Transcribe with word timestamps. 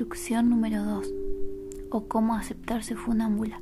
Instrucción 0.00 0.48
número 0.48 0.82
2. 0.82 1.12
O 1.90 2.08
cómo 2.08 2.34
aceptarse 2.34 2.96
funámbula. 2.96 3.60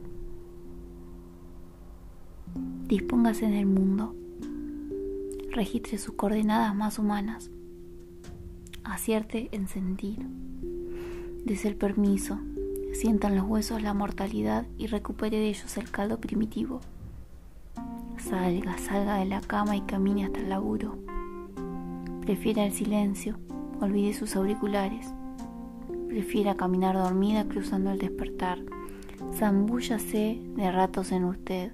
Dispóngase 2.86 3.44
en 3.44 3.54
el 3.54 3.66
mundo. 3.66 4.14
Registre 5.50 5.98
sus 5.98 6.14
coordenadas 6.14 6.76
más 6.76 7.00
humanas. 7.00 7.50
Acierte 8.84 9.48
en 9.50 9.66
sentir. 9.66 10.28
Dese 11.44 11.66
el 11.66 11.74
permiso. 11.74 12.38
Sientan 12.92 13.34
los 13.34 13.44
huesos 13.44 13.82
la 13.82 13.92
mortalidad 13.92 14.64
y 14.78 14.86
recupere 14.86 15.38
de 15.38 15.48
ellos 15.48 15.76
el 15.76 15.90
caldo 15.90 16.20
primitivo. 16.20 16.80
Salga, 18.16 18.78
salga 18.78 19.16
de 19.16 19.24
la 19.24 19.40
cama 19.40 19.76
y 19.76 19.80
camine 19.80 20.24
hasta 20.24 20.38
el 20.38 20.50
laburo. 20.50 20.98
Prefiera 22.20 22.64
el 22.64 22.72
silencio, 22.72 23.40
olvide 23.80 24.14
sus 24.14 24.36
auriculares. 24.36 25.12
Prefiera 26.08 26.56
caminar 26.56 26.96
dormida 26.96 27.46
cruzando 27.46 27.90
el 27.90 27.98
despertar. 27.98 28.58
Zambúllase 29.34 30.40
de 30.56 30.72
ratos 30.72 31.12
en 31.12 31.24
usted. 31.24 31.72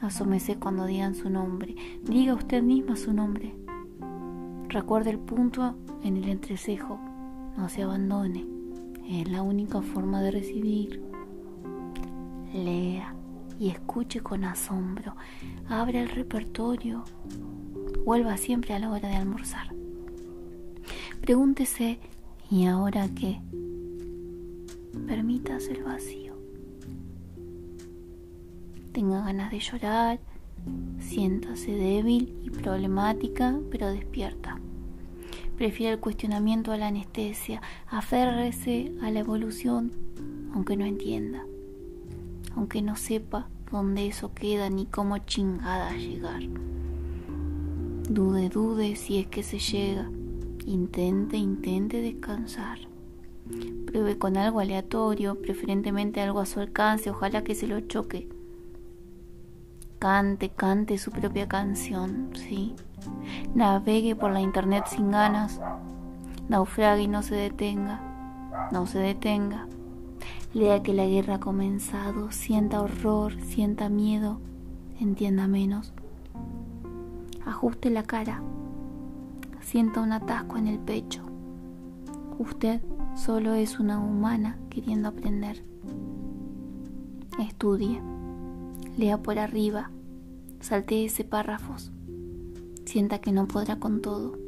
Asómese 0.00 0.56
cuando 0.56 0.84
digan 0.84 1.14
su 1.14 1.30
nombre. 1.30 1.74
Diga 2.02 2.34
usted 2.34 2.62
misma 2.62 2.96
su 2.96 3.14
nombre. 3.14 3.54
Recuerde 4.68 5.10
el 5.10 5.18
punto 5.18 5.74
en 6.02 6.18
el 6.18 6.28
entrecejo. 6.28 6.98
No 7.56 7.68
se 7.70 7.82
abandone. 7.82 8.44
Es 9.08 9.28
la 9.30 9.42
única 9.42 9.80
forma 9.80 10.20
de 10.20 10.30
recibir. 10.30 11.02
Lea 12.52 13.14
y 13.58 13.70
escuche 13.70 14.20
con 14.20 14.44
asombro. 14.44 15.16
Abra 15.68 16.02
el 16.02 16.10
repertorio. 16.10 17.04
Vuelva 18.04 18.36
siempre 18.36 18.74
a 18.74 18.78
la 18.78 18.90
hora 18.90 19.08
de 19.08 19.16
almorzar. 19.16 19.74
Pregúntese, 21.22 21.98
¿y 22.50 22.66
ahora 22.66 23.08
qué? 23.14 23.40
Permítase 25.06 25.72
el 25.72 25.82
vacío. 25.82 26.34
Tenga 28.92 29.24
ganas 29.24 29.50
de 29.50 29.58
llorar, 29.58 30.20
siéntase 31.00 31.72
débil 31.72 32.34
y 32.42 32.50
problemática, 32.50 33.58
pero 33.70 33.90
despierta. 33.90 34.60
Prefiere 35.56 35.94
el 35.94 36.00
cuestionamiento 36.00 36.72
a 36.72 36.76
la 36.76 36.88
anestesia, 36.88 37.60
aférrese 37.86 38.92
a 39.02 39.10
la 39.10 39.20
evolución, 39.20 39.92
aunque 40.52 40.76
no 40.76 40.84
entienda, 40.84 41.44
aunque 42.56 42.82
no 42.82 42.96
sepa 42.96 43.48
dónde 43.70 44.06
eso 44.06 44.32
queda 44.34 44.70
ni 44.70 44.86
cómo 44.86 45.18
chingada 45.18 45.96
llegar. 45.96 46.42
Dude, 48.08 48.48
dude 48.48 48.96
si 48.96 49.18
es 49.18 49.26
que 49.26 49.42
se 49.42 49.58
llega. 49.58 50.10
Intente, 50.66 51.36
intente 51.36 52.00
descansar. 52.00 52.78
Pruebe 53.86 54.16
con 54.16 54.38
algo 54.38 54.60
aleatorio, 54.60 55.40
preferentemente 55.40 56.22
algo 56.22 56.40
a 56.40 56.46
su 56.46 56.60
alcance, 56.60 57.10
ojalá 57.10 57.44
que 57.44 57.54
se 57.54 57.66
lo 57.66 57.80
choque. 57.80 58.28
Cante, 59.98 60.48
cante 60.48 60.96
su 60.96 61.10
propia 61.10 61.48
canción, 61.48 62.30
sí. 62.34 62.74
Navegue 63.54 64.16
por 64.16 64.32
la 64.32 64.40
internet 64.40 64.86
sin 64.88 65.10
ganas. 65.10 65.60
Naufrague 66.48 67.02
y 67.02 67.08
no 67.08 67.22
se 67.22 67.34
detenga. 67.34 68.68
No 68.72 68.86
se 68.86 68.98
detenga. 68.98 69.68
Lea 70.54 70.82
que 70.82 70.94
la 70.94 71.04
guerra 71.04 71.34
ha 71.34 71.40
comenzado, 71.40 72.30
sienta 72.30 72.80
horror, 72.80 73.34
sienta 73.42 73.88
miedo, 73.88 74.40
entienda 75.00 75.46
menos. 75.46 75.92
Ajuste 77.44 77.90
la 77.90 78.04
cara, 78.04 78.42
sienta 79.64 80.00
un 80.00 80.12
atasco 80.12 80.56
en 80.56 80.68
el 80.68 80.78
pecho. 80.78 81.22
Usted 82.38 82.80
solo 83.16 83.54
es 83.54 83.80
una 83.80 83.98
humana 83.98 84.58
queriendo 84.70 85.08
aprender. 85.08 85.64
Estudie, 87.38 88.00
lea 88.96 89.22
por 89.22 89.38
arriba, 89.38 89.90
ese 90.88 91.24
párrafos, 91.24 91.90
sienta 92.84 93.18
que 93.20 93.32
no 93.32 93.46
podrá 93.46 93.76
con 93.76 94.00
todo. 94.00 94.38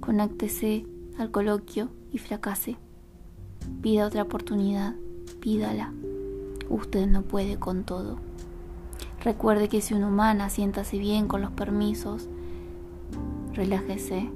Conéctese 0.00 0.86
al 1.18 1.30
coloquio 1.30 1.88
y 2.12 2.18
fracase. 2.18 2.76
Pida 3.82 4.06
otra 4.06 4.22
oportunidad, 4.22 4.94
pídala. 5.40 5.92
Usted 6.68 7.06
no 7.06 7.22
puede 7.22 7.58
con 7.58 7.84
todo. 7.84 8.18
Recuerde 9.22 9.68
que 9.68 9.80
si 9.80 9.94
una 9.94 10.08
humana, 10.08 10.50
siéntase 10.50 10.98
bien 10.98 11.28
con 11.28 11.40
los 11.40 11.50
permisos. 11.50 12.28
Relájese. 13.54 14.28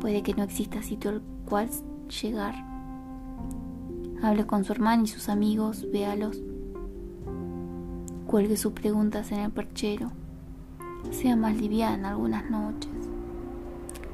Puede 0.00 0.22
que 0.22 0.34
no 0.34 0.42
exista 0.42 0.82
sitio 0.82 1.10
al 1.10 1.22
cual 1.44 1.68
llegar. 2.22 2.54
Hable 4.20 4.46
con 4.46 4.64
su 4.64 4.72
hermano 4.72 5.04
y 5.04 5.06
sus 5.06 5.28
amigos, 5.28 5.86
véalos. 5.92 6.42
Cuelgue 8.26 8.56
sus 8.56 8.72
preguntas 8.72 9.30
en 9.30 9.40
el 9.40 9.52
perchero. 9.52 10.10
Sea 11.10 11.36
más 11.36 11.56
liviana 11.56 12.10
algunas 12.10 12.50
noches. 12.50 12.90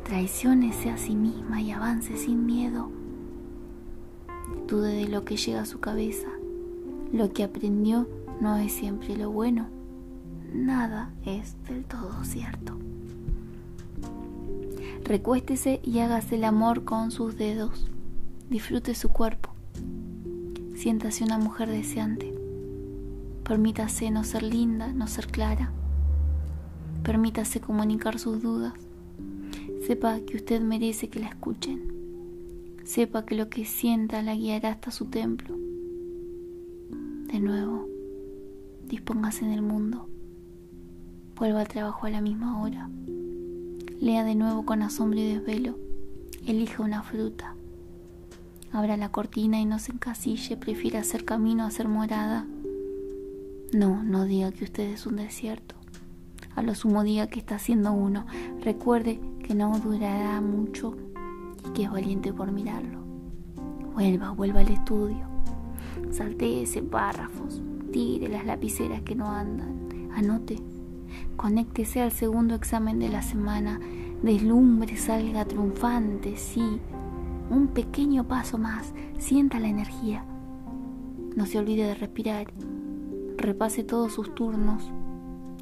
Traiciónese 0.04 0.90
a 0.90 0.98
sí 0.98 1.16
misma 1.16 1.62
y 1.62 1.72
avance 1.72 2.16
sin 2.16 2.44
miedo. 2.44 2.90
Dude 4.68 4.92
de 4.92 5.08
lo 5.08 5.24
que 5.24 5.38
llega 5.38 5.62
a 5.62 5.66
su 5.66 5.80
cabeza. 5.80 6.28
Lo 7.12 7.32
que 7.32 7.44
aprendió 7.44 8.06
no 8.40 8.56
es 8.58 8.72
siempre 8.72 9.16
lo 9.16 9.30
bueno. 9.30 9.68
Nada 10.52 11.12
es 11.24 11.56
del 11.64 11.84
todo 11.84 12.22
cierto. 12.24 12.78
Recuéstese 15.06 15.78
y 15.84 16.00
hágase 16.00 16.34
el 16.34 16.42
amor 16.42 16.82
con 16.82 17.12
sus 17.12 17.36
dedos. 17.36 17.86
Disfrute 18.50 18.92
su 18.96 19.10
cuerpo. 19.10 19.50
Siéntase 20.74 21.22
una 21.22 21.38
mujer 21.38 21.70
deseante. 21.70 22.34
Permítase 23.44 24.10
no 24.10 24.24
ser 24.24 24.42
linda, 24.42 24.92
no 24.92 25.06
ser 25.06 25.28
clara. 25.28 25.70
Permítase 27.04 27.60
comunicar 27.60 28.18
sus 28.18 28.42
dudas. 28.42 28.72
Sepa 29.86 30.18
que 30.18 30.38
usted 30.38 30.60
merece 30.60 31.08
que 31.08 31.20
la 31.20 31.28
escuchen. 31.28 31.84
Sepa 32.82 33.24
que 33.24 33.36
lo 33.36 33.48
que 33.48 33.64
sienta 33.64 34.22
la 34.22 34.34
guiará 34.34 34.70
hasta 34.70 34.90
su 34.90 35.04
templo. 35.04 35.56
De 37.28 37.38
nuevo, 37.38 37.86
dispóngase 38.88 39.44
en 39.44 39.52
el 39.52 39.62
mundo. 39.62 40.08
Vuelva 41.36 41.60
al 41.60 41.68
trabajo 41.68 42.06
a 42.06 42.10
la 42.10 42.20
misma 42.20 42.60
hora. 42.60 42.90
Lea 44.00 44.24
de 44.24 44.34
nuevo 44.34 44.64
con 44.64 44.82
asombro 44.82 45.18
y 45.18 45.34
desvelo. 45.34 45.78
Elija 46.46 46.82
una 46.82 47.02
fruta. 47.02 47.54
Abra 48.72 48.96
la 48.96 49.10
cortina 49.10 49.60
y 49.60 49.64
no 49.64 49.78
se 49.78 49.92
encasille. 49.92 50.56
Prefiere 50.56 50.98
hacer 50.98 51.24
camino 51.24 51.64
a 51.64 51.68
hacer 51.68 51.88
morada. 51.88 52.46
No, 53.72 54.02
no 54.02 54.24
diga 54.24 54.52
que 54.52 54.64
usted 54.64 54.90
es 54.90 55.06
un 55.06 55.16
desierto. 55.16 55.74
A 56.54 56.62
lo 56.62 56.74
sumo 56.74 57.04
diga 57.04 57.26
que 57.28 57.38
está 57.38 57.56
haciendo 57.56 57.92
uno. 57.92 58.26
Recuerde 58.62 59.20
que 59.42 59.54
no 59.54 59.78
durará 59.78 60.40
mucho 60.40 60.96
y 61.66 61.72
que 61.72 61.84
es 61.84 61.90
valiente 61.90 62.32
por 62.32 62.52
mirarlo. 62.52 63.00
Vuelva, 63.94 64.30
vuelva 64.32 64.60
al 64.60 64.68
estudio. 64.68 65.26
ese 66.40 66.82
párrafos 66.82 67.62
tire 67.92 68.28
las 68.28 68.44
lapiceras 68.44 69.00
que 69.02 69.14
no 69.14 69.30
andan, 69.30 70.10
anote, 70.14 70.58
conéctese 71.36 72.00
al 72.00 72.12
segundo 72.12 72.54
examen 72.54 72.98
de 72.98 73.08
la 73.08 73.22
semana, 73.22 73.80
deslumbre, 74.22 74.96
salga 74.96 75.44
triunfante, 75.44 76.36
sí, 76.36 76.80
un 77.50 77.68
pequeño 77.68 78.26
paso 78.26 78.58
más, 78.58 78.92
sienta 79.18 79.60
la 79.60 79.68
energía. 79.68 80.24
No 81.36 81.46
se 81.46 81.58
olvide 81.58 81.84
de 81.84 81.94
respirar, 81.94 82.52
repase 83.36 83.84
todos 83.84 84.12
sus 84.12 84.34
turnos, 84.34 84.90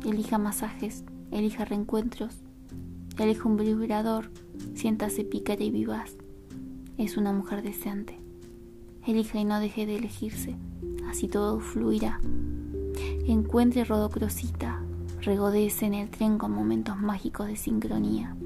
elija 0.04 0.38
masajes, 0.38 1.04
elija 1.30 1.64
reencuentros, 1.64 2.42
elija 3.18 3.48
un 3.48 3.56
vibrador, 3.56 4.30
siéntase 4.74 5.24
pícara 5.24 5.62
y 5.62 5.70
vivaz. 5.70 6.16
Es 6.96 7.16
una 7.16 7.32
mujer 7.32 7.62
deseante. 7.62 8.20
Elija 9.04 9.38
y 9.38 9.44
no 9.44 9.58
deje 9.58 9.84
de 9.84 9.96
elegirse. 9.96 10.56
Así 11.10 11.28
todo 11.28 11.58
fluirá. 11.60 12.20
Encuentre 13.26 13.84
rodocrosita, 13.84 14.83
regodece 15.24 15.86
en 15.86 15.94
el 15.94 16.10
tren 16.10 16.38
con 16.38 16.52
momentos 16.52 16.98
mágicos 16.98 17.46
de 17.46 17.56
sincronía. 17.56 18.36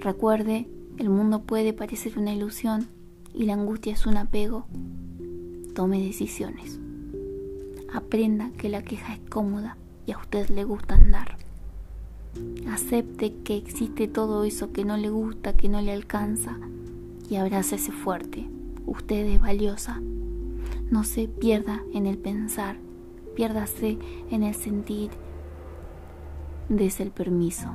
Recuerde, 0.00 0.66
el 0.98 1.10
mundo 1.10 1.42
puede 1.42 1.72
parecer 1.72 2.18
una 2.18 2.32
ilusión 2.32 2.88
y 3.34 3.44
la 3.44 3.54
angustia 3.54 3.92
es 3.92 4.06
un 4.06 4.16
apego. 4.16 4.66
Tome 5.74 6.02
decisiones. 6.02 6.80
Aprenda 7.92 8.50
que 8.56 8.68
la 8.68 8.82
queja 8.82 9.14
es 9.14 9.20
cómoda 9.28 9.76
y 10.06 10.12
a 10.12 10.18
usted 10.18 10.48
le 10.48 10.64
gusta 10.64 10.94
andar. 10.94 11.36
Acepte 12.68 13.34
que 13.44 13.56
existe 13.56 14.08
todo 14.08 14.44
eso 14.44 14.72
que 14.72 14.84
no 14.84 14.96
le 14.96 15.10
gusta, 15.10 15.56
que 15.56 15.68
no 15.68 15.82
le 15.82 15.92
alcanza 15.92 16.58
y 17.28 17.36
abrácese 17.36 17.92
fuerte. 17.92 18.48
Usted 18.86 19.26
es 19.26 19.40
valiosa. 19.40 20.00
No 20.90 21.04
se 21.04 21.28
pierda 21.28 21.82
en 21.92 22.06
el 22.06 22.18
pensar, 22.18 22.76
piérdase 23.40 23.96
en 24.30 24.42
el 24.42 24.54
sentir. 24.54 25.10
Des 26.68 27.00
el 27.00 27.10
permiso. 27.10 27.70